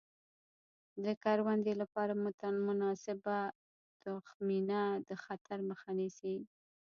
[1.03, 2.13] د کروندې لپاره
[2.67, 3.37] مناسبه
[4.03, 6.35] تخمینه د خطر مخه نیسي.